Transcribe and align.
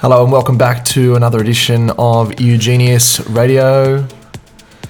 Hello 0.00 0.22
and 0.22 0.32
welcome 0.32 0.56
back 0.56 0.82
to 0.86 1.14
another 1.14 1.40
edition 1.40 1.90
of 1.90 2.30
UGENIUS 2.30 3.36
Radio. 3.36 4.08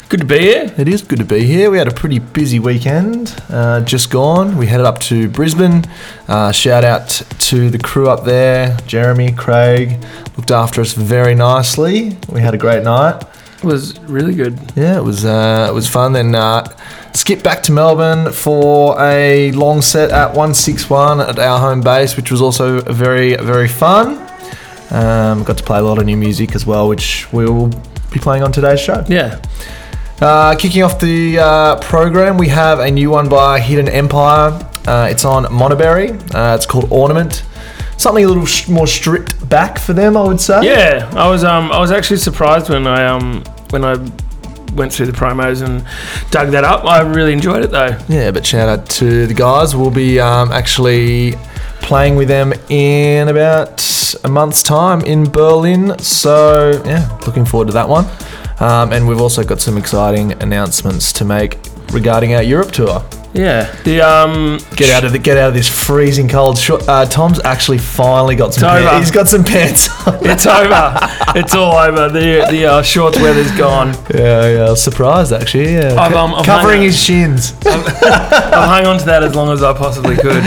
Good 0.09 0.21
to 0.21 0.25
be 0.25 0.39
here. 0.39 0.73
It 0.79 0.87
is 0.87 1.03
good 1.03 1.19
to 1.19 1.25
be 1.25 1.43
here. 1.43 1.69
We 1.69 1.79
had 1.79 1.89
a 1.89 1.93
pretty 1.93 2.21
busy 2.21 2.61
weekend 2.61 3.35
uh, 3.49 3.81
just 3.81 4.13
gone. 4.13 4.57
We 4.57 4.69
headed 4.69 4.87
up 4.87 5.01
to 5.01 5.29
Brisbane. 5.29 5.83
Uh, 6.29 6.53
shout 6.53 6.85
out 6.85 7.09
to 7.09 7.71
the 7.71 7.79
crew 7.81 8.09
up 8.09 8.25
there. 8.25 8.77
Jeremy, 8.87 9.33
Craig 9.33 10.01
looked 10.37 10.53
after 10.53 10.81
us 10.81 10.93
very 10.93 11.35
nicely. 11.35 12.17
We 12.29 12.41
had 12.41 12.55
a 12.55 12.59
great 12.59 12.85
night. 12.85 13.21
It 13.59 13.65
was 13.65 13.99
really 14.03 14.37
good. 14.37 14.61
Yeah, 14.77 14.97
it 14.97 15.03
was 15.03 15.25
uh, 15.25 15.67
it 15.69 15.75
was 15.75 15.89
fun. 15.89 16.13
Then 16.13 16.37
uh, 16.37 16.69
skip 17.15 17.43
back 17.43 17.65
to 17.65 17.73
Melbourne 17.73 18.31
for 18.31 18.95
a 19.01 19.51
long 19.51 19.83
set 19.83 20.13
at 20.13 20.29
161 20.29 21.19
at 21.21 21.41
our 21.41 21.59
home 21.59 21.81
base, 21.81 22.17
which 22.17 22.31
was 22.31 22.41
also 22.41 22.81
very 22.83 23.35
very 23.39 23.67
fun. 23.67 24.30
Um, 24.91 25.45
got 25.45 25.59
to 25.59 25.65
play 25.65 25.79
a 25.79 25.83
lot 25.83 25.99
of 25.99 26.05
new 26.07 26.17
music 26.17 26.55
as 26.55 26.67
well, 26.67 26.89
which 26.89 27.33
we'll 27.33 27.69
be 28.13 28.19
playing 28.19 28.43
on 28.43 28.53
today's 28.53 28.81
show. 28.81 29.05
Yeah. 29.09 29.41
Uh, 30.21 30.55
kicking 30.57 30.83
off 30.83 31.01
the 31.01 31.39
uh, 31.39 31.77
program, 31.81 32.37
we 32.37 32.49
have 32.49 32.79
a 32.81 32.91
new 32.91 33.11
one 33.11 33.29
by 33.29 33.61
Hidden 33.61 33.89
Empire. 33.89 34.51
Uh, 34.87 35.09
it's 35.11 35.25
on 35.25 35.45
Monoberry. 35.45 36.11
Uh, 36.35 36.55
it's 36.57 36.67
called 36.67 36.91
Ornament. 36.91 37.45
Something 37.97 38.25
a 38.25 38.29
little 38.29 38.47
sh- 38.47 38.69
more 38.69 38.87
stripped 38.87 39.49
back 39.49 39.79
for 39.79 39.93
them, 39.93 40.17
I 40.17 40.25
would 40.25 40.41
say. 40.41 40.63
Yeah. 40.65 41.11
I 41.15 41.29
was 41.29 41.45
um 41.45 41.71
I 41.71 41.79
was 41.79 41.91
actually 41.91 42.17
surprised 42.17 42.71
when 42.71 42.87
I 42.87 43.07
um 43.07 43.45
when 43.71 43.85
I 43.85 43.97
went 44.75 44.93
through 44.93 45.07
the 45.07 45.13
promos 45.13 45.63
and 45.63 45.85
dug 46.31 46.51
that 46.53 46.65
up. 46.65 46.85
I 46.85 47.01
really 47.03 47.33
enjoyed 47.35 47.63
it 47.63 47.71
though. 47.71 47.99
Yeah, 48.09 48.31
but 48.31 48.47
shout 48.47 48.69
out 48.69 48.89
to 48.91 49.27
the 49.27 49.35
guys. 49.35 49.77
We'll 49.77 49.91
be 49.91 50.19
um, 50.19 50.51
actually 50.51 51.35
playing 51.81 52.17
with 52.17 52.29
them 52.29 52.53
in 52.69 53.29
about 53.29 54.15
a 54.25 54.29
month's 54.29 54.63
time 54.63 55.01
in 55.03 55.25
Berlin. 55.31 55.99
So, 55.99 56.83
yeah, 56.85 57.19
looking 57.27 57.45
forward 57.45 57.69
to 57.69 57.73
that 57.75 57.89
one. 57.89 58.07
Um, 58.61 58.93
and 58.93 59.09
we've 59.09 59.21
also 59.21 59.43
got 59.43 59.61
some 59.61 59.79
exciting 59.79 60.33
announcements 60.43 61.13
to 61.15 61.25
make 61.25 61.59
regarding 61.93 62.35
our 62.35 62.43
Europe 62.43 62.73
tour. 62.73 63.03
Yeah. 63.33 63.73
The 63.85 64.01
um 64.03 64.59
Get 64.75 64.91
out 64.91 65.05
of 65.05 65.13
the 65.13 65.19
get 65.19 65.37
out 65.39 65.49
of 65.49 65.55
this 65.55 65.69
freezing 65.69 66.29
cold. 66.29 66.59
Short, 66.59 66.87
uh, 66.89 67.07
Tom's 67.07 67.39
actually 67.45 67.79
finally 67.79 68.35
got 68.35 68.53
some. 68.53 68.65
It's 68.77 68.83
Pants. 68.85 68.89
over. 68.91 68.99
He's 68.99 69.11
got 69.13 69.29
some 69.29 69.45
pants. 69.45 70.07
on. 70.07 70.19
it's 70.27 70.47
over. 70.47 70.99
it's 71.39 71.55
all 71.55 71.75
over. 71.77 72.09
The 72.09 72.49
the 72.51 72.67
uh, 72.67 72.83
shorts 72.83 73.19
weather's 73.21 73.53
gone. 73.57 73.95
yeah, 74.13 74.49
yeah. 74.49 74.65
I 74.67 74.71
was 74.71 74.83
surprised 74.83 75.33
actually. 75.33 75.75
Yeah, 75.75 75.95
I've, 75.97 76.13
um, 76.13 76.35
I've 76.35 76.45
covering 76.45 76.79
hung- 76.79 76.87
his 76.87 77.01
shins. 77.01 77.55
I've 77.67 78.69
hung 78.69 78.87
on 78.87 78.99
to 78.99 79.05
that 79.07 79.23
as 79.23 79.35
long 79.37 79.51
as 79.53 79.63
I 79.63 79.75
possibly 79.75 80.17
could. 80.17 80.43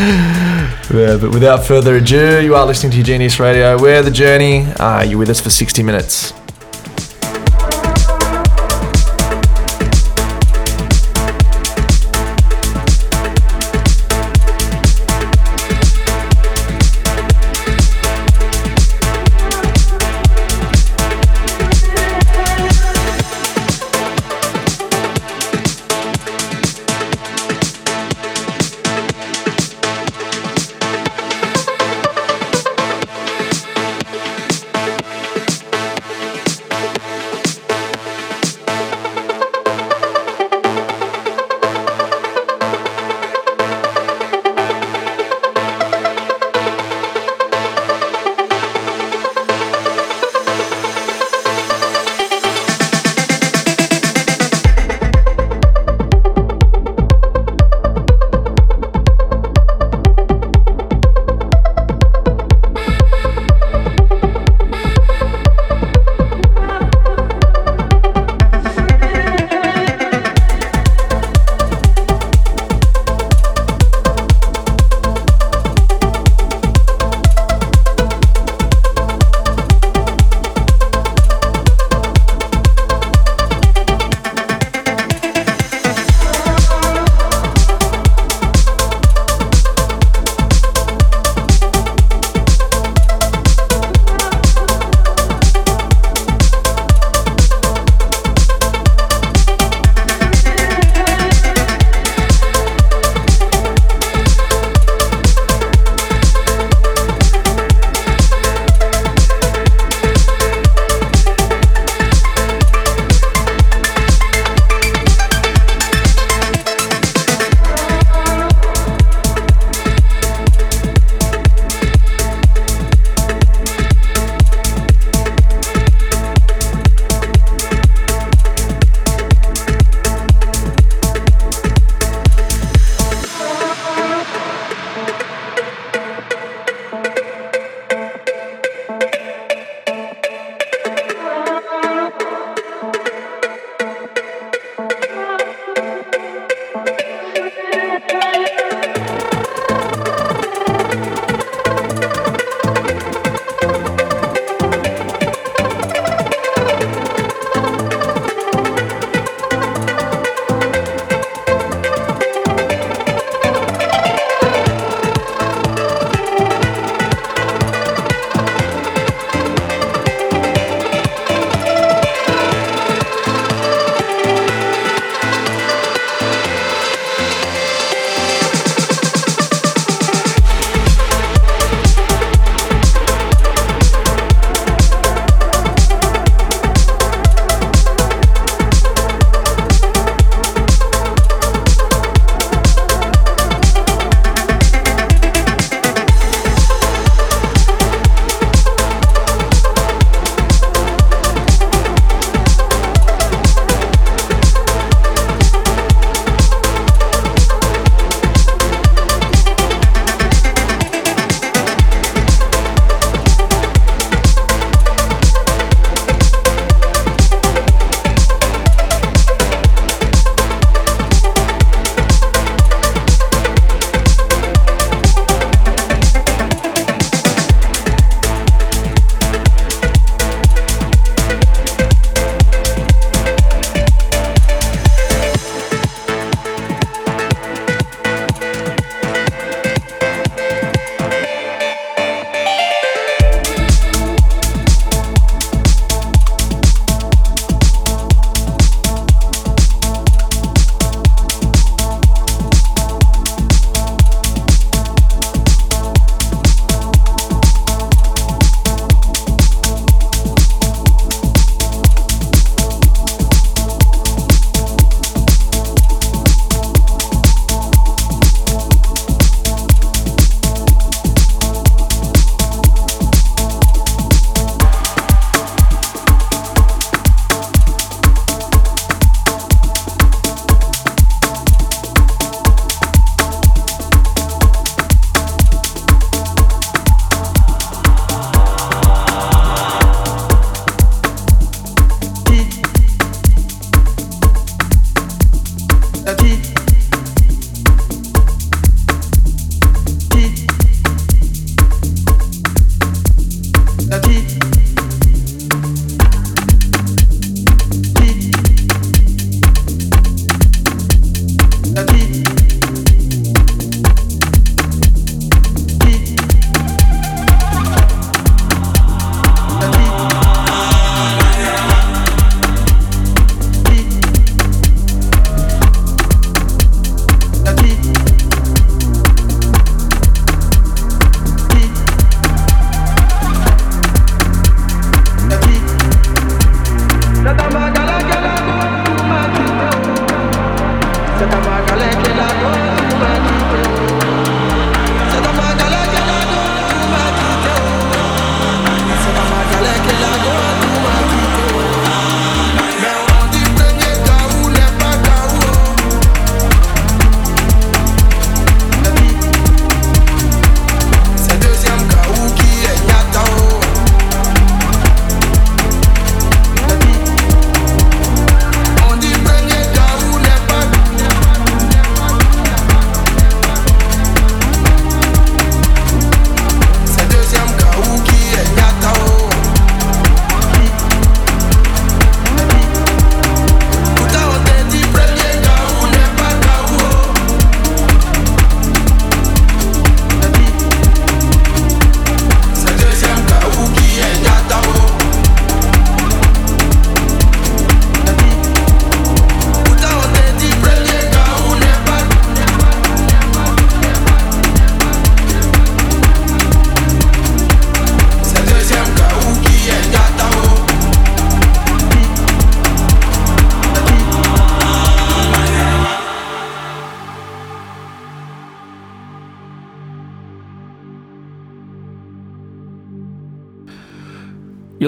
Yeah, 0.91 1.17
but 1.17 1.31
without 1.31 1.65
further 1.65 1.95
ado, 1.95 2.41
you 2.41 2.55
are 2.55 2.65
listening 2.65 2.91
to 2.91 3.03
Genius 3.03 3.39
Radio. 3.39 3.79
We're 3.81 4.03
the 4.03 4.11
journey. 4.11 4.65
Uh, 4.79 5.01
you're 5.03 5.17
with 5.17 5.29
us 5.29 5.39
for 5.39 5.49
60 5.49 5.81
minutes. 5.81 6.33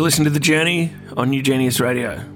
listen 0.06 0.24
to 0.24 0.30
The 0.30 0.40
Journey 0.40 0.94
on 1.18 1.32
UGENIUS 1.32 1.82
Radio. 1.82 2.35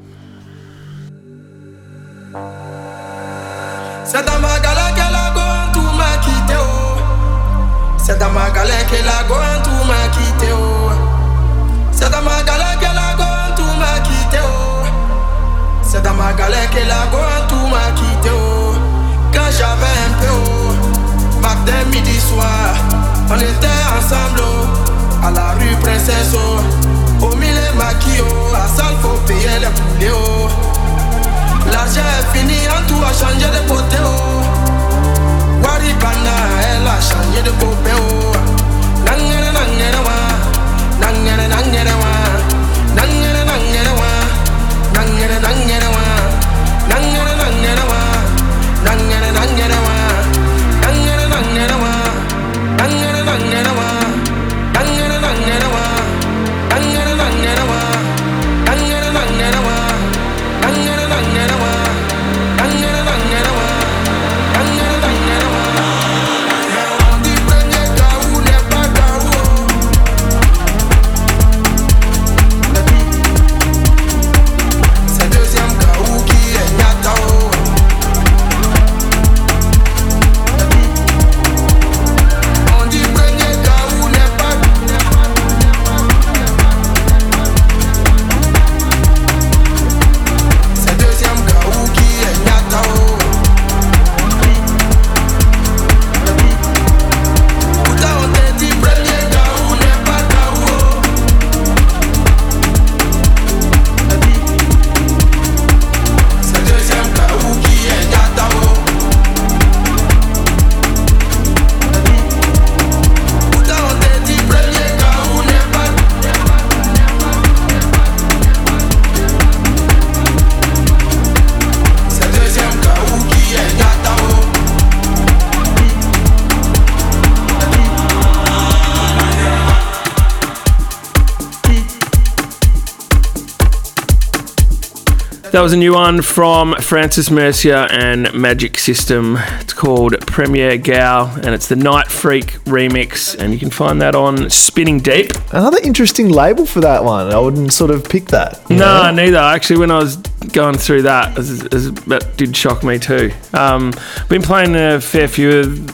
That 135.59 135.63
was 135.63 135.73
a 135.73 135.77
new 135.77 135.93
one 135.93 136.21
from 136.21 136.73
Francis 136.75 137.29
Mercier 137.29 137.85
and 137.91 138.33
Magic 138.33 138.77
System. 138.77 139.35
It's 139.59 139.73
called 139.73 140.17
Premier 140.25 140.77
Gaou, 140.77 141.35
and 141.35 141.47
it's 141.47 141.67
the 141.67 141.75
Nitefreak 141.75 142.59
remix, 142.59 143.37
and 143.37 143.51
you 143.51 143.59
can 143.59 143.69
find 143.69 144.01
that 144.01 144.15
on 144.15 144.49
Spinnin' 144.49 144.99
Deep. 144.99 145.31
Another 145.51 145.79
interesting 145.83 146.29
label 146.29 146.65
for 146.65 146.79
that 146.79 147.03
one. 147.03 147.33
I 147.33 147.39
wouldn't 147.39 147.73
sort 147.73 147.91
of 147.91 148.07
pick 148.07 148.27
that. 148.27 148.69
No, 148.69 148.77
know? 148.77 149.11
neither. 149.11 149.37
Actually, 149.37 149.81
when 149.81 149.91
I 149.91 149.97
was 149.97 150.15
going 150.53 150.77
through 150.77 151.01
that, 151.01 151.35
that 151.35 152.33
did 152.37 152.55
shock 152.55 152.81
me 152.85 152.97
too. 152.97 153.29
Um, 153.53 153.93
been 154.29 154.41
playing 154.41 154.77
a 154.77 155.01
fair 155.01 155.27
few 155.27 155.85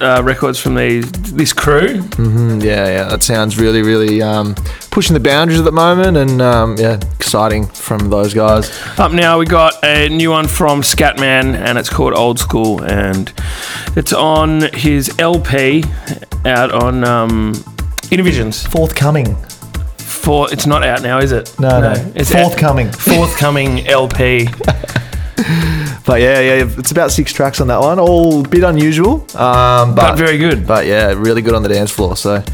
uh, 0.00 0.22
records 0.24 0.58
from 0.58 0.74
these 0.74 1.08
this 1.36 1.52
crew. 1.52 2.02
Yeah, 2.18 2.86
yeah, 2.86 3.04
that 3.08 3.22
sounds 3.22 3.58
really, 3.58 3.82
really 3.82 4.22
um, 4.22 4.54
pushing 4.90 5.14
the 5.14 5.20
boundaries 5.20 5.58
at 5.58 5.64
the 5.64 5.72
moment, 5.72 6.16
and 6.16 6.40
um, 6.40 6.76
yeah, 6.78 6.98
exciting 7.16 7.66
from 7.66 8.10
those 8.10 8.34
guys. 8.34 8.70
Up 8.98 9.12
now, 9.12 9.38
we 9.38 9.46
got 9.46 9.82
a 9.84 10.08
new 10.08 10.30
one 10.30 10.46
from 10.48 10.82
Scatman, 10.82 11.54
and 11.54 11.78
it's 11.78 11.88
called 11.90 12.14
Old 12.14 12.38
School, 12.38 12.82
and 12.82 13.32
it's 13.96 14.12
on 14.12 14.72
his 14.74 15.10
LP 15.18 15.84
out 16.44 16.70
on 16.72 17.04
um, 17.04 17.52
Innervisions. 18.10 18.66
Forthcoming. 18.68 19.36
For 19.98 20.50
it's 20.52 20.66
not 20.66 20.82
out 20.82 21.02
now, 21.02 21.18
is 21.18 21.32
it? 21.32 21.54
No, 21.60 21.80
no, 21.80 22.12
It's 22.14 22.30
forthcoming. 22.32 22.88
out- 22.88 22.96
forthcoming 22.96 23.86
LP. 23.86 24.48
But 26.06 26.20
yeah, 26.20 26.38
yeah, 26.40 26.66
it's 26.78 26.90
about 26.90 27.12
six 27.12 27.32
tracks 27.32 27.62
on 27.62 27.68
that 27.68 27.80
one. 27.80 27.98
All 27.98 28.44
a 28.44 28.48
bit 28.48 28.62
unusual, 28.62 29.22
um, 29.34 29.94
but, 29.94 30.10
But 30.10 30.16
very 30.16 30.36
good. 30.36 30.66
But 30.66 30.86
yeah, 30.86 31.14
really 31.16 31.40
good 31.40 31.54
on 31.54 31.62
the 31.62 31.70
dance 31.70 31.90
floor. 31.90 32.14
So 32.14 32.44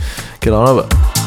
get 0.40 0.52
on 0.52 0.76
with 0.76 0.86
it. 0.86 1.19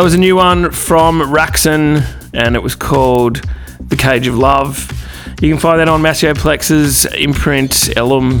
That 0.00 0.04
was 0.04 0.14
a 0.14 0.18
new 0.18 0.36
one 0.36 0.70
from 0.70 1.20
Raxon, 1.20 2.02
and 2.32 2.56
it 2.56 2.62
was 2.62 2.74
called 2.74 3.42
The 3.80 3.96
Cage 3.96 4.26
of 4.26 4.34
Love. 4.34 4.90
You 5.42 5.50
can 5.52 5.60
find 5.60 5.78
that 5.78 5.90
on 5.90 6.00
Maceo 6.00 6.32
Plex's 6.32 7.04
imprint 7.04 7.94
Ellum. 7.98 8.40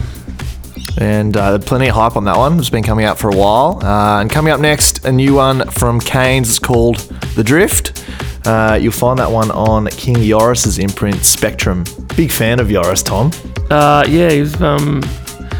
And 0.96 1.36
uh, 1.36 1.58
plenty 1.58 1.88
of 1.88 1.96
hype 1.96 2.16
on 2.16 2.24
that 2.24 2.38
one. 2.38 2.58
It's 2.58 2.70
been 2.70 2.82
coming 2.82 3.04
out 3.04 3.18
for 3.18 3.28
a 3.28 3.36
while. 3.36 3.78
Uh, 3.84 4.22
and 4.22 4.30
coming 4.30 4.54
up 4.54 4.58
next, 4.58 5.04
a 5.04 5.12
new 5.12 5.34
one 5.34 5.68
from 5.68 6.00
Canes. 6.00 6.48
It's 6.48 6.58
called 6.58 6.96
The 7.36 7.44
Drift. 7.44 8.06
Uh, 8.46 8.78
you'll 8.80 8.90
find 8.90 9.18
that 9.18 9.30
one 9.30 9.50
on 9.50 9.88
King 9.88 10.16
Joris's 10.22 10.78
imprint 10.78 11.26
Spectrum. 11.26 11.84
Big 12.16 12.32
fan 12.32 12.58
of 12.58 12.70
Yoris, 12.70 13.02
Tom. 13.02 13.32
Uh, 13.70 14.06
yeah, 14.08 14.30
he's 14.30 14.58
um, 14.62 15.02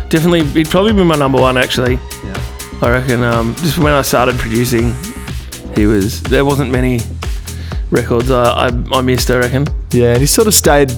definitely, 0.09 0.45
he'd 0.45 0.71
probably 0.71 0.95
be 0.95 1.05
my 1.05 1.17
number 1.17 1.39
one 1.39 1.59
actually. 1.59 1.99
I 2.81 2.89
reckon 2.89 3.23
um, 3.23 3.55
just 3.57 3.77
when 3.77 3.93
I 3.93 4.01
started 4.01 4.37
producing, 4.37 4.95
he 5.81 5.87
was, 5.87 6.23
there 6.23 6.45
wasn't 6.45 6.71
many 6.71 7.01
records 7.90 8.31
I, 8.31 8.69
I, 8.69 8.83
I 8.93 9.01
missed, 9.01 9.31
I 9.31 9.38
reckon. 9.38 9.66
Yeah, 9.93 10.12
and 10.12 10.21
he 10.21 10.27
sort 10.27 10.47
of 10.47 10.55
stayed 10.55 10.93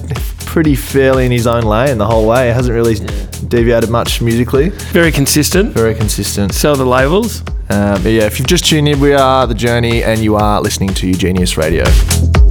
pretty 0.45 0.75
fairly 0.75 1.25
in 1.25 1.31
his 1.31 1.47
own 1.47 1.63
lane 1.63 1.97
the 1.97 2.05
whole 2.05 2.27
way. 2.27 2.47
He 2.47 2.53
Hasn't 2.53 2.75
really 2.75 2.95
deviated 3.47 3.89
much 3.89 4.21
musically. 4.21 4.69
Very 4.91 5.11
consistent. 5.11 5.73
Very 5.73 5.95
consistent. 5.95 6.53
Sell 6.53 6.75
the 6.75 6.85
labels. 6.85 7.41
Uh, 7.69 7.97
but 8.03 8.11
yeah, 8.11 8.23
if 8.25 8.37
you've 8.37 8.47
just 8.47 8.65
tuned 8.65 8.87
in, 8.89 8.99
we 8.99 9.13
are 9.13 9.47
The 9.47 9.55
Journey 9.55 10.03
and 10.03 10.19
you 10.19 10.35
are 10.35 10.61
listening 10.61 10.93
to 10.95 11.09
UGENIUS 11.09 11.57
Radio. 11.57 12.42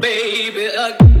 baby 0.00 0.64
again. 0.66 1.19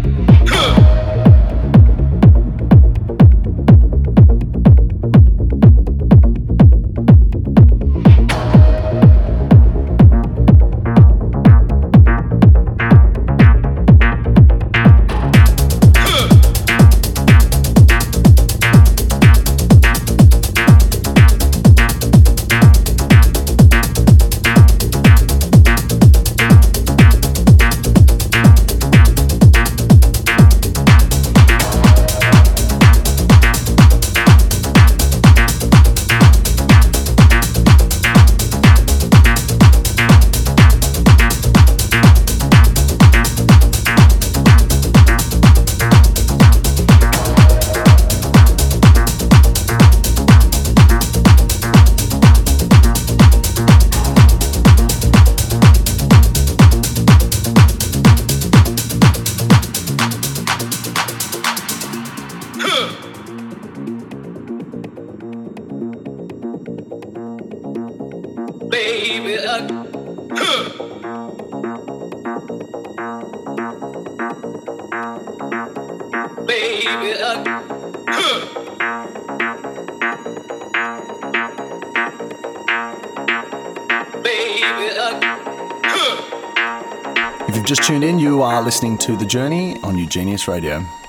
UGENIUS 90.10 90.48
Radio. 90.48 90.99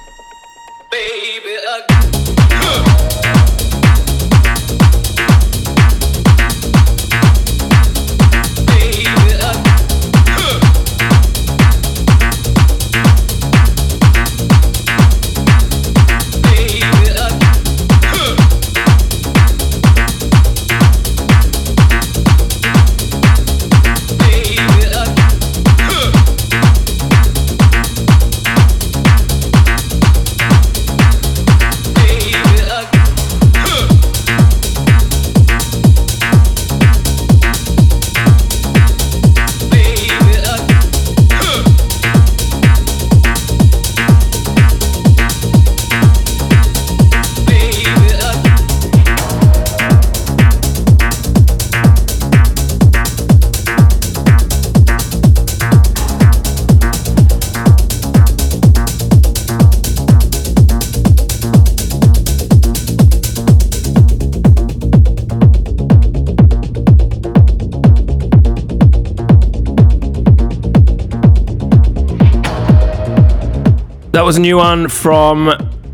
Was 74.32 74.38
a 74.38 74.40
new 74.40 74.56
one 74.56 74.88
from 74.88 75.48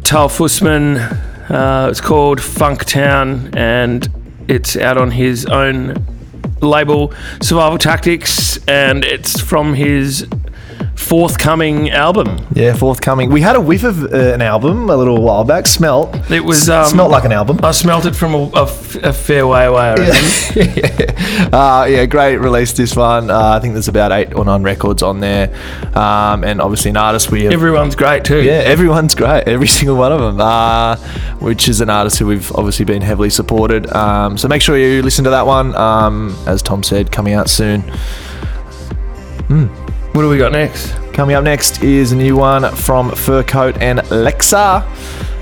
Tal 0.03 0.29
Fussman. 0.29 0.97
Uh, 1.49 1.87
it's 1.89 1.99
called 1.99 2.37
Funktown 2.37 3.55
and 3.55 4.07
it's 4.47 4.77
out 4.77 4.95
on 4.95 5.09
his 5.09 5.47
own 5.47 5.95
label, 6.61 7.11
Survival 7.41 7.79
Tactics, 7.79 8.59
and 8.67 9.03
it's 9.03 9.41
from 9.41 9.73
his 9.73 10.27
forthcoming 10.93 11.89
album. 11.89 12.45
Yeah, 12.53 12.75
forthcoming. 12.75 13.31
We 13.31 13.41
had 13.41 13.55
a 13.55 13.61
whiff 13.61 13.83
of 13.83 14.03
uh, 14.03 14.15
an 14.15 14.43
album 14.43 14.87
a 14.91 14.95
little 14.95 15.19
while 15.23 15.43
back. 15.43 15.65
Smelt. 15.65 16.29
It 16.29 16.41
was 16.41 16.69
um, 16.69 16.85
smelt 16.85 17.09
like 17.09 17.25
an 17.25 17.31
album. 17.31 17.59
I 17.63 17.71
smelt 17.71 18.05
it 18.05 18.15
from 18.15 18.35
a, 18.35 18.51
a 18.53 18.63
f- 18.65 18.95
a 18.97 19.13
fair 19.13 19.47
way 19.47 19.65
away. 19.65 19.89
I 19.89 19.95
reckon. 19.95 21.06
uh, 21.53 21.87
yeah, 21.89 22.05
great 22.05 22.37
release 22.37 22.73
this 22.73 22.95
one. 22.95 23.29
Uh, 23.29 23.49
I 23.49 23.59
think 23.59 23.73
there's 23.73 23.87
about 23.87 24.11
eight 24.11 24.33
or 24.33 24.45
nine 24.45 24.63
records 24.63 25.03
on 25.03 25.19
there, 25.19 25.53
um, 25.97 26.43
and 26.43 26.61
obviously 26.61 26.89
an 26.89 26.97
artist 26.97 27.31
we 27.31 27.43
have. 27.43 27.53
Everyone's 27.53 27.95
great 27.95 28.23
too. 28.23 28.41
yeah, 28.41 28.63
everyone's 28.65 29.15
great. 29.15 29.43
Every 29.47 29.67
single 29.67 29.97
one 29.97 30.11
of 30.11 30.19
them. 30.19 30.39
Uh, 30.39 30.95
which 31.39 31.69
is 31.69 31.81
an 31.81 31.89
artist 31.89 32.19
who 32.19 32.27
we've 32.27 32.51
obviously 32.53 32.85
been 32.85 33.01
heavily 33.01 33.29
supported. 33.29 33.91
Um, 33.93 34.37
so 34.37 34.47
make 34.47 34.61
sure 34.61 34.77
you 34.77 35.01
listen 35.01 35.23
to 35.25 35.29
that 35.29 35.45
one. 35.45 35.75
Um, 35.75 36.35
as 36.47 36.61
Tom 36.61 36.83
said, 36.83 37.11
coming 37.11 37.33
out 37.33 37.49
soon. 37.49 37.81
What 40.17 40.23
do 40.23 40.29
we 40.29 40.37
got 40.37 40.51
next? 40.51 40.93
Coming 41.13 41.35
up 41.35 41.43
next 41.43 41.83
is 41.83 42.11
a 42.11 42.15
new 42.15 42.35
one 42.35 42.75
from 42.75 43.11
Fur 43.11 43.43
Coat 43.43 43.77
and 43.81 43.99
Lexa. 43.99 44.83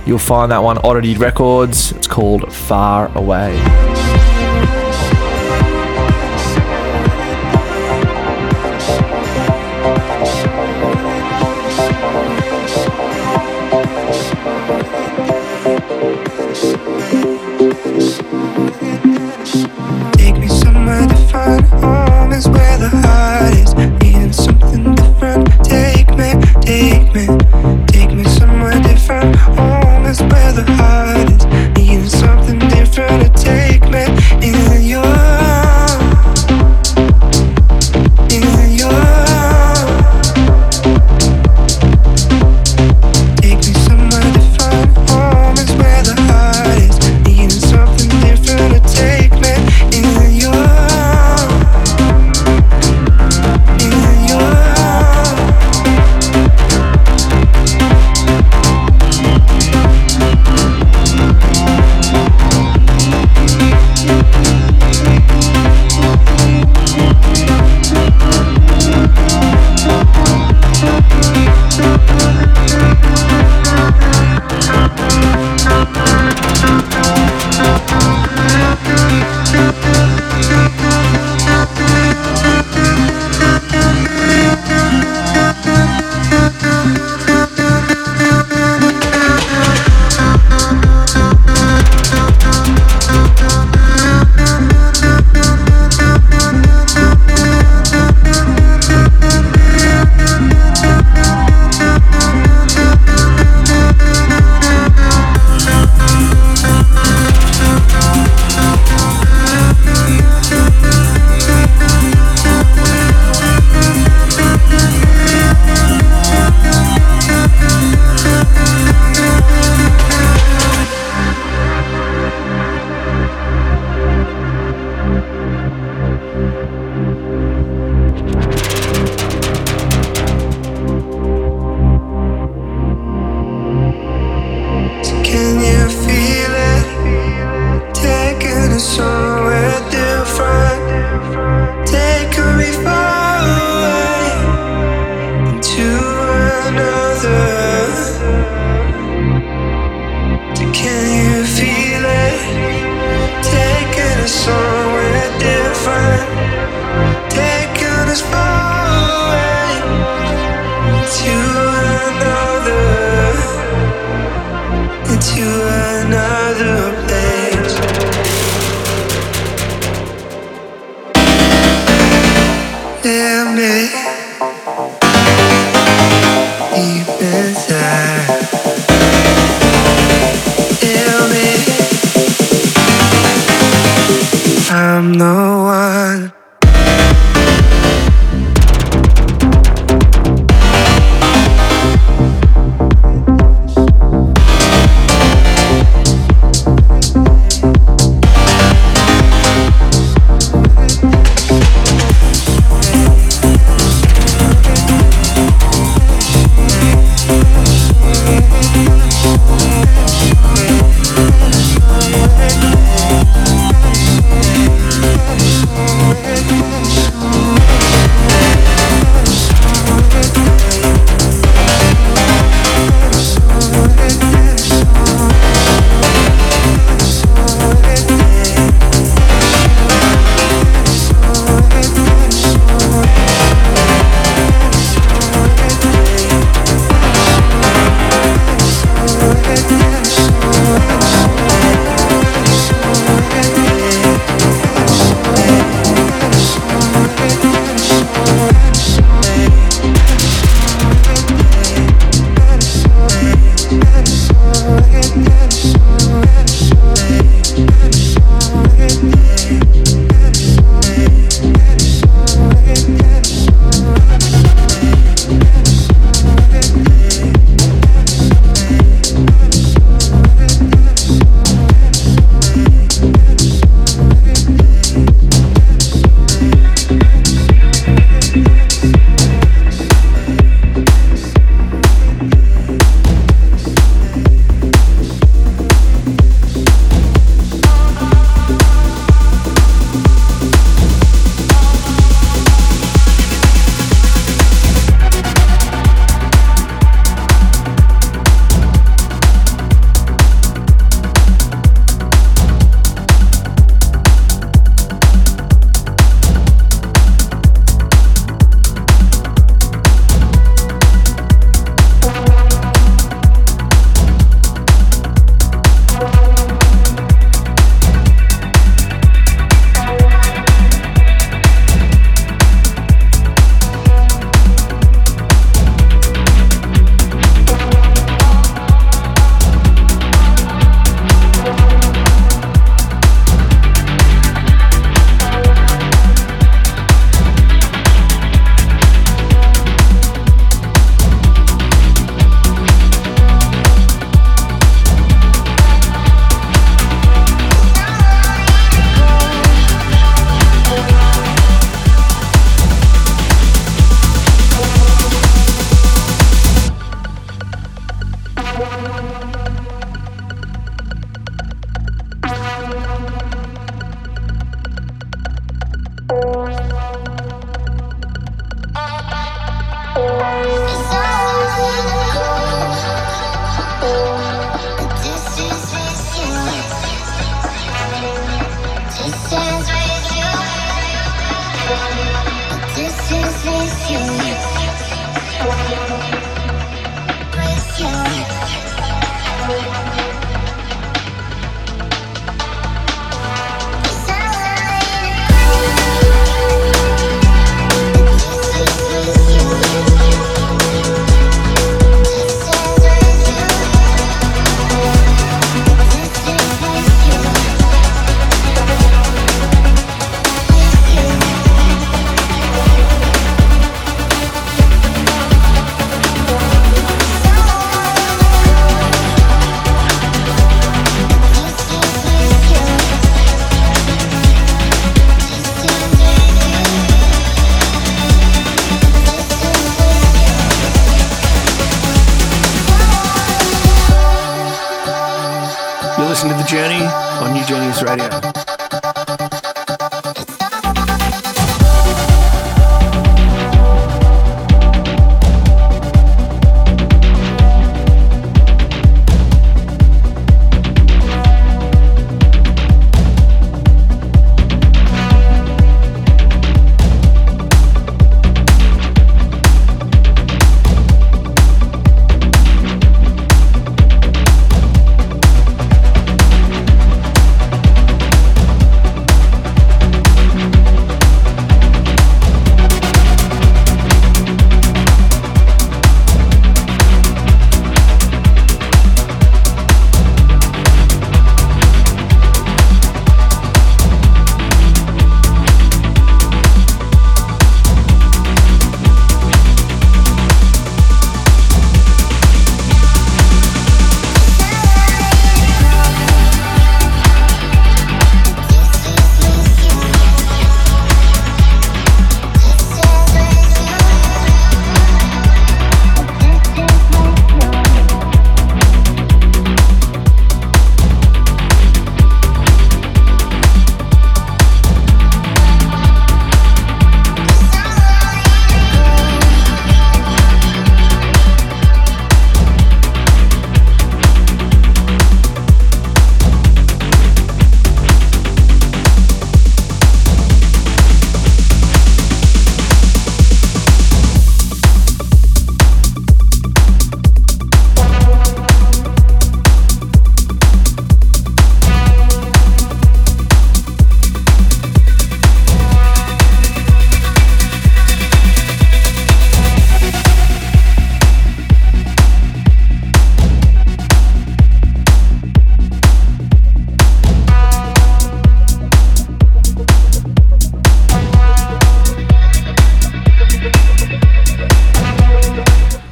You'll 0.06 0.20
find 0.20 0.52
that 0.52 0.60
one 0.62 0.78
Oddity 0.80 1.16
Records. 1.16 1.92
It's 1.94 2.08
called 2.08 2.54
Far 2.54 3.10
Away. 3.18 3.95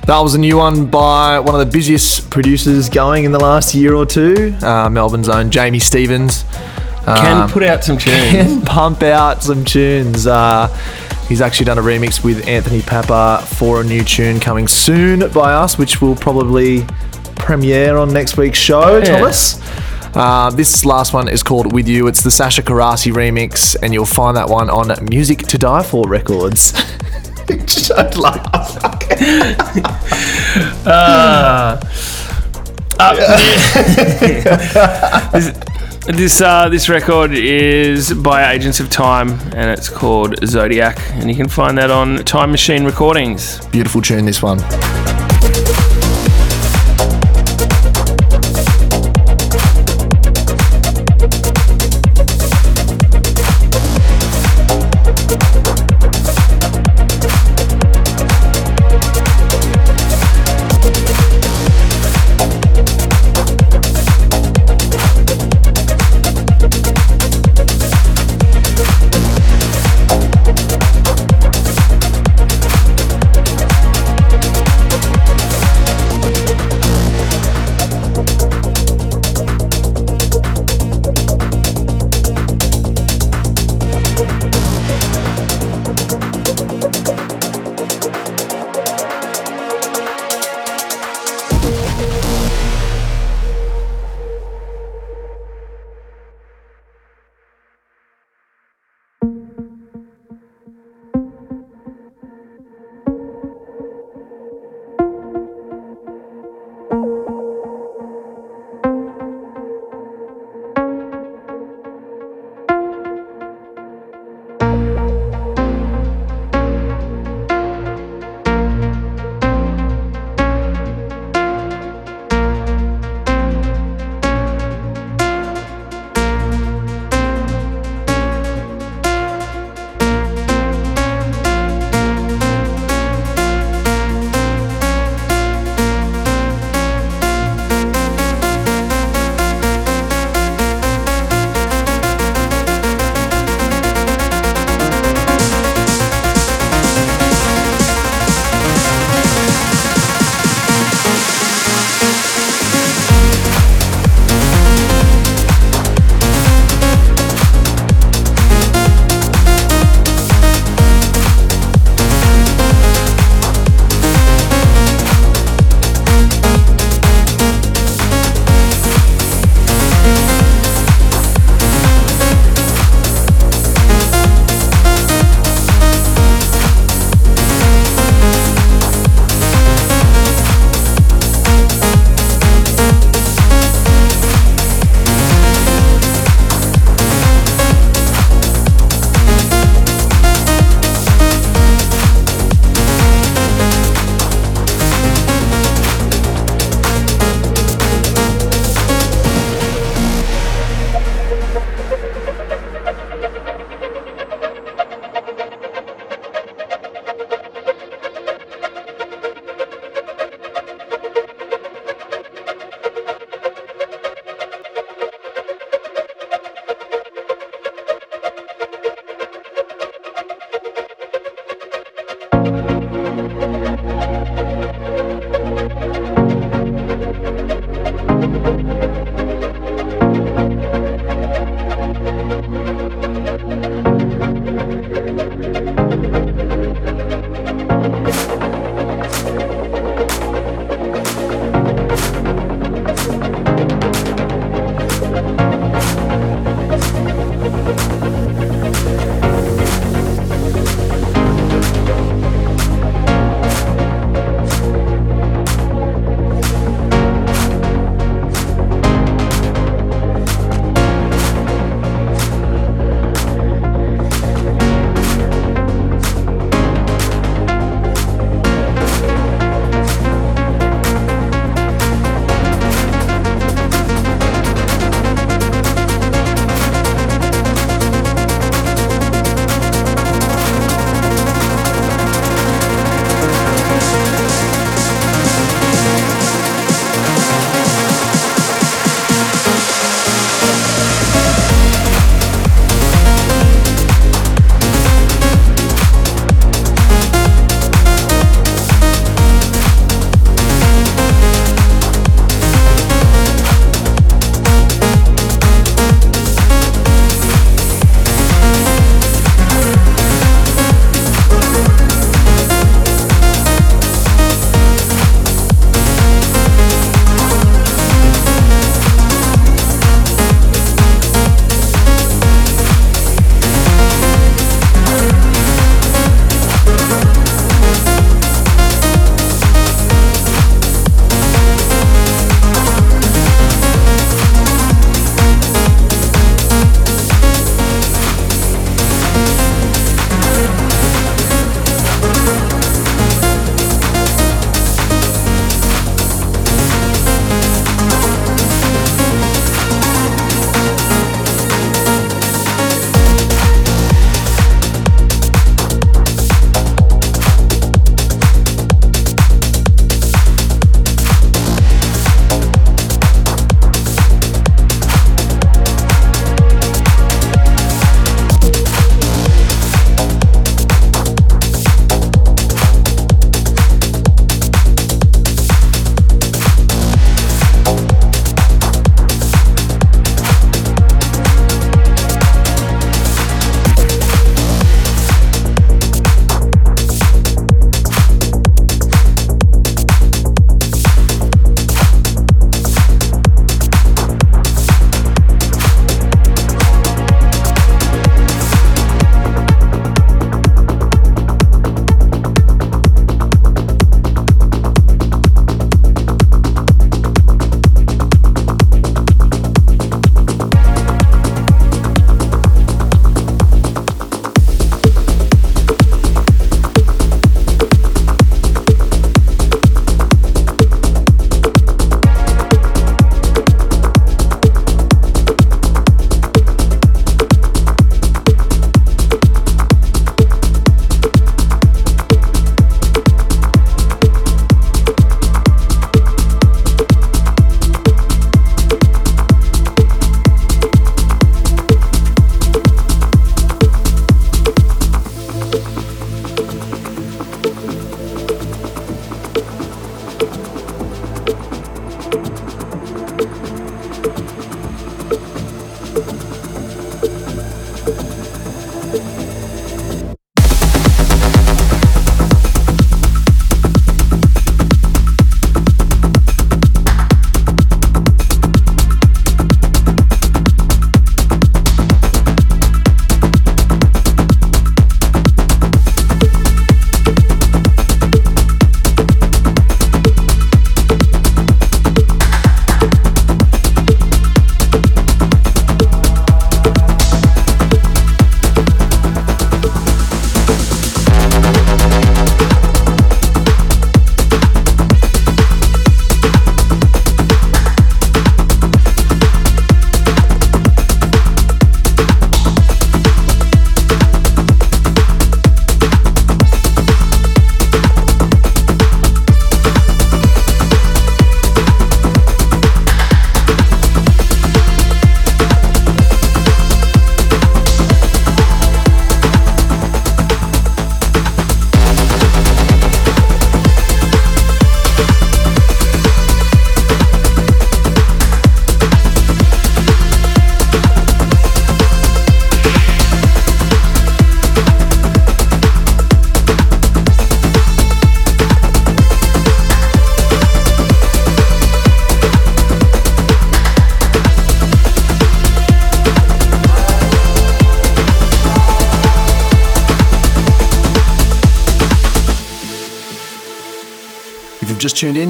That 0.05 0.19
was 0.19 0.35
a 0.35 0.37
new 0.37 0.57
one 0.57 0.85
by 0.87 1.39
one 1.39 1.55
of 1.55 1.65
the 1.65 1.71
busiest 1.71 2.29
producers 2.29 2.89
going 2.89 3.23
in 3.23 3.31
the 3.31 3.39
last 3.39 3.73
year 3.73 3.93
or 3.95 4.05
two, 4.05 4.53
uh, 4.61 4.89
Melbourne's 4.89 5.29
own 5.29 5.49
Jamie 5.49 5.79
Stevens. 5.79 6.43
Can 7.05 7.43
Um, 7.43 7.49
put 7.49 7.63
out 7.63 7.83
some 7.85 7.97
tunes. 7.97 8.31
can 8.31 8.61
pump 8.65 9.01
out 9.03 9.41
some 9.43 9.63
tunes. 9.63 10.27
Uh, 10.27 10.67
he's 11.29 11.41
actually 11.41 11.65
done 11.65 11.77
a 11.77 11.81
remix 11.81 12.21
with 12.23 12.45
Anthony 12.47 12.81
Pappa 12.81 13.45
for 13.55 13.79
a 13.81 13.83
new 13.83 14.03
tune 14.03 14.39
coming 14.41 14.67
soon 14.67 15.29
by 15.31 15.53
us, 15.53 15.77
which 15.77 16.01
will 16.01 16.15
probably 16.15 16.85
premiere 17.35 17.95
on 17.97 18.11
next 18.11 18.35
week's 18.37 18.57
show, 18.59 18.97
Yeah. 18.97 19.05
Thomas. 19.05 19.59
Uh, 20.15 20.49
this 20.51 20.85
last 20.85 21.13
one 21.13 21.27
is 21.29 21.43
called 21.43 21.71
With 21.73 21.87
You. 21.87 22.07
It's 22.07 22.21
the 22.23 22.29
Sasha 22.31 22.61
Carassi 22.61 23.11
remix, 23.11 23.75
and 23.81 23.93
you'll 23.93 24.05
find 24.05 24.35
that 24.37 24.47
one 24.49 24.69
on 24.69 24.93
Music 25.09 25.39
to 25.47 25.57
Die 25.57 25.83
For 25.83 26.07
Records. 26.07 26.73
Don't 27.47 28.17
laugh. 28.17 28.79
This 36.05 36.41
uh, 36.41 36.67
this 36.67 36.89
record 36.89 37.31
is 37.31 38.13
by 38.13 38.51
Agents 38.51 38.81
of 38.81 38.89
Time, 38.89 39.29
and 39.55 39.71
it's 39.71 39.87
called 39.87 40.35
Zodiac, 40.45 40.99
and 41.11 41.29
you 41.29 41.35
can 41.35 41.47
find 41.47 41.77
that 41.77 41.91
on 41.91 42.17
Time 42.25 42.51
Machine 42.51 42.83
Recordings. 42.83 43.65
Beautiful 43.67 44.01
tune, 44.01 44.25
this 44.25 44.43
one. 44.43 44.59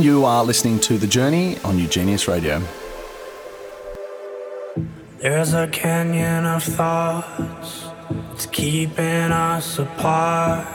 You 0.03 0.25
are 0.25 0.43
listening 0.43 0.81
to 0.81 0.97
The 0.97 1.07
Journey 1.07 1.57
on 1.59 1.77
UGENIUS 1.77 2.27
Radio. 2.27 2.61
There's 5.19 5.53
a 5.53 5.65
canyon 5.69 6.45
of 6.45 6.61
thoughts, 6.61 7.85
it's 8.33 8.45
keeping 8.47 9.31
us 9.31 9.79
apart. 9.79 10.67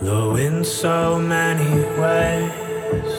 Though 0.00 0.36
in 0.36 0.62
so 0.62 1.18
many 1.18 1.82
ways, 2.00 3.10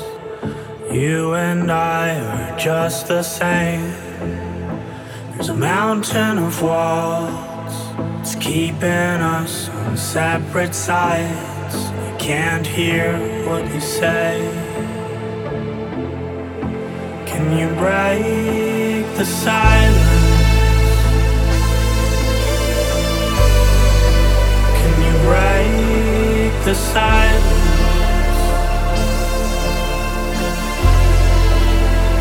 you 0.89 1.34
and 1.34 1.69
I 1.69 2.17
are 2.21 2.57
just 2.57 3.09
the 3.09 3.21
same. 3.21 3.91
There's 5.34 5.49
a 5.49 5.57
mountain 5.57 6.38
of 6.38 6.61
walls, 6.61 7.75
it's 8.21 8.36
keeping 8.36 9.19
us 9.36 9.67
on 9.67 9.97
separate 9.97 10.73
sides. 10.73 11.75
I 11.75 12.15
can't 12.17 12.65
hear 12.65 13.19
what 13.45 13.69
you 13.73 13.82
say. 13.82 14.68
Can 17.50 17.58
you 17.58 17.70
break 17.70 19.06
the 19.18 19.26
silence? 19.26 19.97
Can 24.78 24.93
you 25.02 25.14
break 25.26 26.54
the 26.64 26.76
silence? 26.76 28.41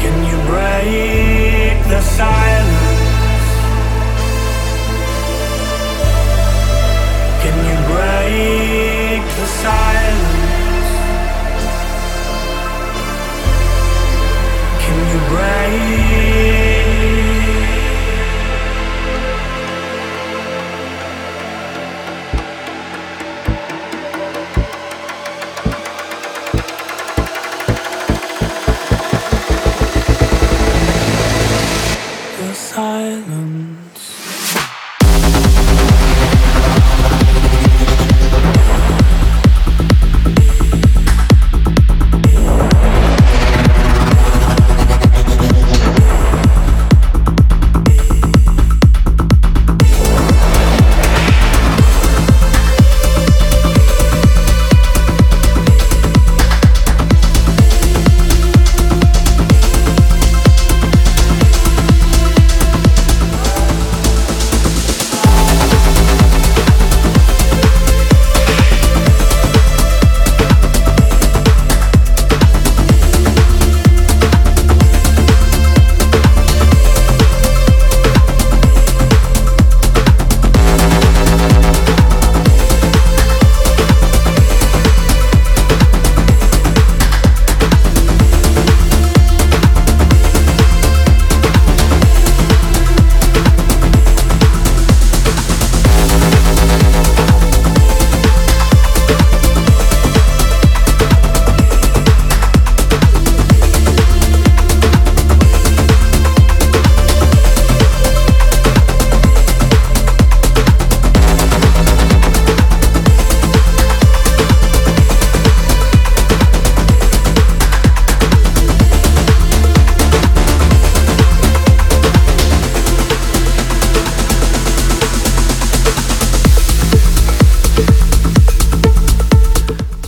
Can 0.00 0.16
you 0.24 0.38
break 0.48 1.76
the 1.92 2.00
silence? 2.00 3.48
Can 7.42 7.56
you 7.68 7.76
break 7.92 9.22
the 9.36 9.46
silence? 9.46 10.27
Can 15.48 16.07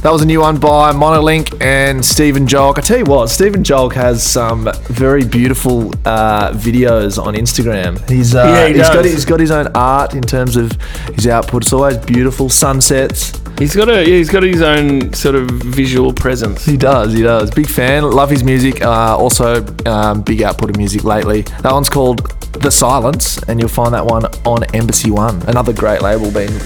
That 0.03 0.13
was 0.13 0.23
a 0.23 0.27
new 0.27 0.41
one 0.41 0.59
by 0.59 0.93
Monolink 0.93 1.61
and 1.61 2.03
Stephan 2.03 2.47
Jolk. 2.47 2.79
I 2.79 2.81
tell 2.81 2.97
you 2.97 3.05
what, 3.05 3.29
Stephan 3.29 3.63
Jolk 3.63 3.93
has 3.93 4.23
some 4.23 4.67
very 4.85 5.27
beautiful 5.27 5.93
uh, 6.07 6.53
videos 6.53 7.23
on 7.23 7.35
Instagram. 7.35 8.09
He's 8.09 8.35
uh, 8.35 8.45
Yeah, 8.45 8.69
he 8.69 8.79
has 8.79 8.89
got 8.89 9.03
does. 9.03 9.13
he's 9.13 9.25
got 9.27 9.41
his 9.41 9.51
own 9.51 9.67
art 9.75 10.15
in 10.15 10.23
terms 10.23 10.57
of 10.57 10.73
his 11.15 11.27
output. 11.27 11.65
It's 11.65 11.75
always 11.75 11.99
beautiful 11.99 12.49
sunsets. 12.49 13.39
He's 13.59 13.77
got 13.77 13.91
a 13.91 13.97
yeah, 14.01 14.17
he's 14.17 14.31
got 14.31 14.43
his 14.43 14.63
own 14.63 15.13
sort 15.13 15.35
of 15.35 15.51
visual 15.51 16.15
presence. 16.15 16.65
He 16.65 16.79
does, 16.79 17.13
he 17.13 17.21
does. 17.23 17.51
Big 17.51 17.67
fan. 17.69 18.03
Love 18.05 18.31
his 18.31 18.43
music. 18.43 18.81
Uh, 18.81 19.19
also, 19.19 19.67
um, 19.85 20.23
big 20.23 20.41
output 20.43 20.71
of 20.71 20.79
music 20.79 21.05
lately. 21.05 21.43
That 21.61 21.73
one's 21.73 21.91
called 21.91 22.31
The 22.53 22.71
Silence, 22.71 23.43
and 23.43 23.61
you'll 23.61 23.69
find 23.69 23.93
that 23.93 24.07
one 24.07 24.25
on 24.47 24.65
Embassy 24.75 25.11
One. 25.11 25.43
Another 25.43 25.75
great 25.75 26.01
label, 26.01 26.31
been 26.31 26.59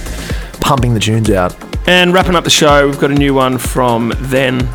pumping 0.60 0.94
the 0.94 1.00
tunes 1.00 1.30
out. 1.30 1.52
And 1.86 2.12
wrapping 2.14 2.34
up 2.34 2.44
the 2.44 2.50
show, 2.50 2.86
we've 2.86 2.98
got 2.98 3.10
a 3.10 3.14
new 3.14 3.34
one 3.34 3.58
from 3.58 4.12
Then. 4.18 4.66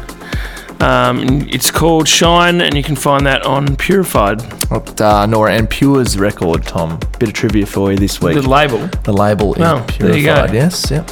Um, 0.79 1.41
it's 1.49 1.71
called 1.71 2.07
Shine, 2.07 2.61
and 2.61 2.75
you 2.75 2.83
can 2.83 2.95
find 2.95 3.25
that 3.25 3.45
on 3.45 3.75
Purified, 3.75 4.41
Uh, 4.71 5.25
Nora 5.25 5.53
En 5.55 5.67
Pure's 5.67 6.17
record, 6.17 6.63
Tom. 6.63 6.99
Bit 7.19 7.29
of 7.29 7.33
trivia 7.33 7.65
for 7.65 7.91
you 7.91 7.97
this 7.97 8.21
week. 8.21 8.35
the 8.35 8.47
label. 8.47 8.87
The 9.03 9.11
label 9.11 9.55
is 9.55 9.61
Oh, 9.61 9.85
there 9.99 10.15
you 10.17 10.23
go. 10.23 10.35
Purified. 10.35 10.53
Yes, 10.53 10.89
yep. 10.91 11.09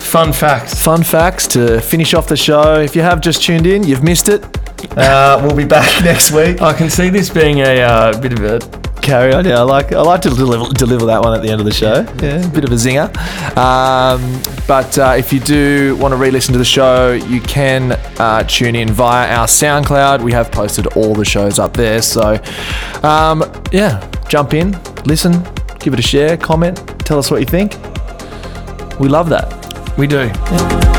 Fun 0.00 0.32
facts. 0.32 0.74
Fun 0.82 1.02
facts 1.02 1.46
to 1.48 1.80
finish 1.80 2.12
off 2.12 2.26
the 2.28 2.36
show. 2.36 2.74
If 2.80 2.94
you 2.94 3.02
have 3.02 3.20
just 3.20 3.42
tuned 3.42 3.66
in, 3.66 3.84
you've 3.84 4.02
missed 4.02 4.28
it. 4.28 4.44
Uh, 4.96 5.40
we'll 5.42 5.56
be 5.56 5.64
back 5.64 6.04
next 6.04 6.30
week. 6.32 6.60
I 6.62 6.72
can 6.72 6.90
see 6.90 7.08
this 7.08 7.28
being 7.30 7.60
a 7.60 7.80
uh, 7.80 8.20
bit 8.20 8.32
of 8.32 8.44
a 8.44 8.58
Carry 9.06 9.32
on. 9.32 9.44
Yeah, 9.44 9.60
I 9.60 9.62
like 9.62 9.92
I 9.92 10.00
like 10.02 10.20
to 10.22 10.30
deliver, 10.30 10.72
deliver 10.74 11.06
that 11.06 11.22
one 11.22 11.32
at 11.32 11.40
the 11.40 11.48
end 11.48 11.60
of 11.60 11.64
the 11.64 11.72
show. 11.72 12.04
Yeah, 12.20 12.44
a 12.44 12.48
bit 12.48 12.64
of 12.64 12.72
a 12.72 12.74
zinger. 12.74 13.06
Um, 13.56 14.42
but 14.66 14.98
uh, 14.98 15.14
if 15.16 15.32
you 15.32 15.38
do 15.38 15.94
want 15.96 16.10
to 16.10 16.16
re-listen 16.16 16.52
to 16.54 16.58
the 16.58 16.64
show, 16.64 17.12
you 17.12 17.40
can 17.40 17.92
uh, 18.18 18.42
tune 18.48 18.74
in 18.74 18.90
via 18.90 19.32
our 19.32 19.46
SoundCloud. 19.46 20.22
We 20.24 20.32
have 20.32 20.50
posted 20.50 20.88
all 20.96 21.14
the 21.14 21.24
shows 21.24 21.60
up 21.60 21.72
there. 21.74 22.02
So, 22.02 22.42
um, 23.04 23.44
yeah, 23.70 24.04
jump 24.28 24.54
in, 24.54 24.76
listen, 25.04 25.40
give 25.78 25.92
it 25.92 26.00
a 26.00 26.02
share, 26.02 26.36
comment, 26.36 26.76
tell 27.06 27.20
us 27.20 27.30
what 27.30 27.38
you 27.38 27.46
think. 27.46 27.74
We 28.98 29.08
love 29.08 29.28
that. 29.28 29.94
we 29.96 30.08
do. 30.08 30.95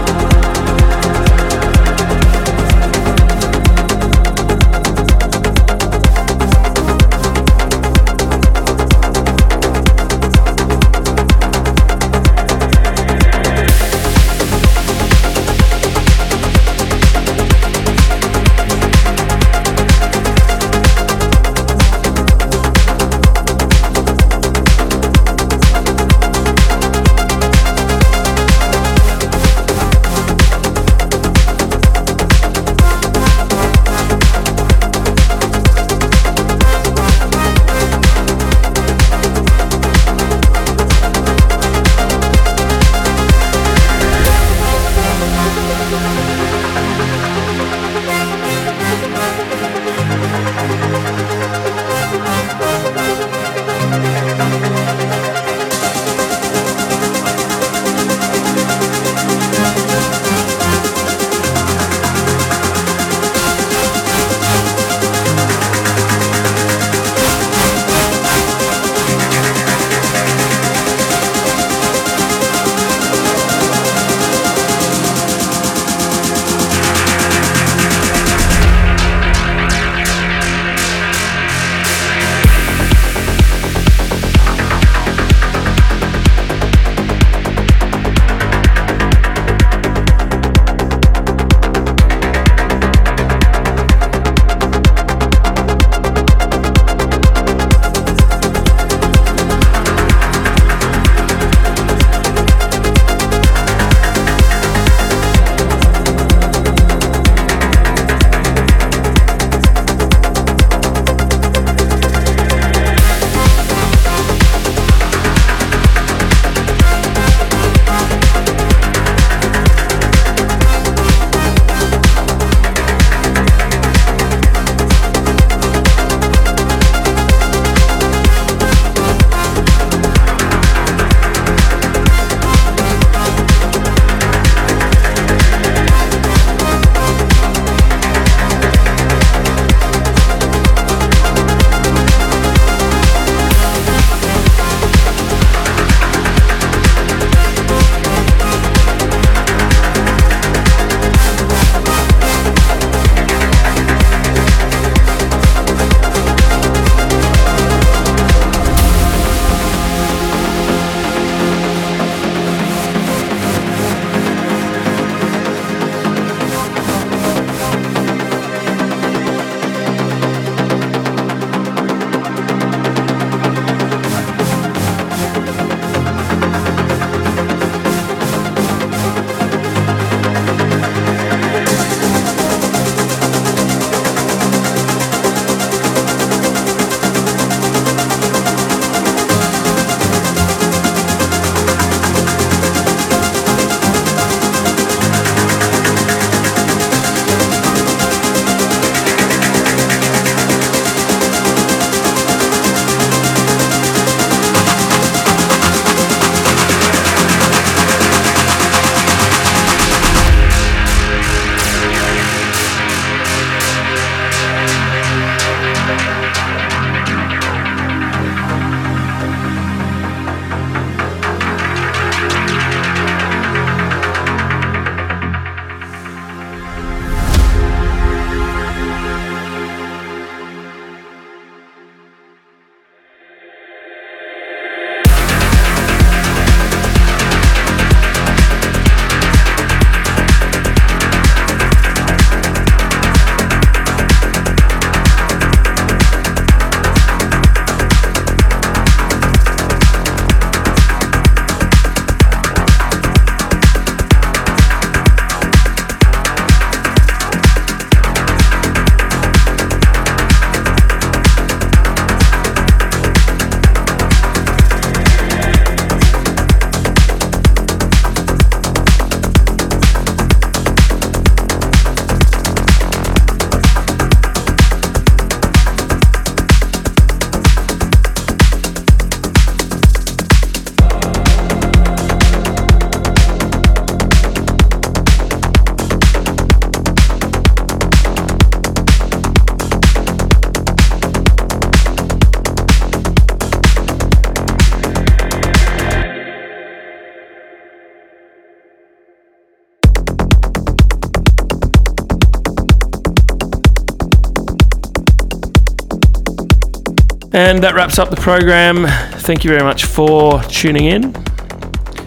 And 307.37 307.61
that 307.63 307.75
wraps 307.75 307.99
up 307.99 308.09
the 308.09 308.15
program. 308.15 308.87
Thank 309.19 309.43
you 309.43 309.51
very 309.51 309.61
much 309.61 309.85
for 309.85 310.41
tuning 310.45 310.85
in. 310.85 311.13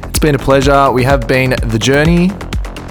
It's 0.09 0.19
been 0.19 0.35
a 0.35 0.39
pleasure. 0.39 0.91
We 0.91 1.05
have 1.05 1.29
been 1.29 1.51
The 1.51 1.79
Journey. 1.79 2.33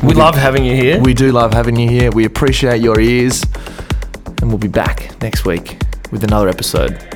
We 0.04 0.14
love 0.14 0.36
having 0.36 0.64
you 0.64 0.74
here. 0.74 1.02
We 1.02 1.14
do 1.14 1.34
love 1.34 1.52
having 1.52 1.76
you 1.76 1.90
here. 1.90 2.12
We 2.12 2.24
appreciate 2.24 2.80
your 2.82 2.98
ears. 2.98 3.44
And 4.42 4.48
we'll 4.48 4.58
be 4.58 4.70
back 4.70 5.22
next 5.22 5.44
week 5.44 5.82
with 6.14 6.24
another 6.24 6.48
episode. 6.48 7.09